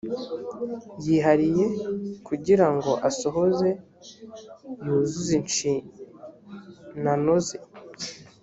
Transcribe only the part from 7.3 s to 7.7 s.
ze